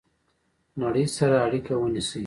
نړۍ 0.81 1.05
سره 1.17 1.35
اړیکه 1.45 1.73
ونیسئ 1.77 2.19